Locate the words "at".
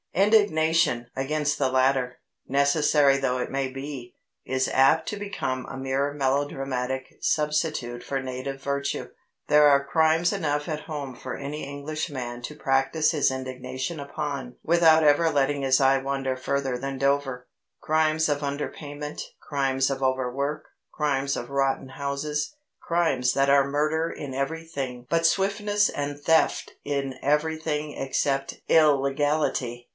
10.67-10.81